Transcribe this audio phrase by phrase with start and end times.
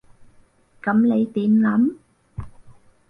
[0.81, 1.95] 噉你點諗？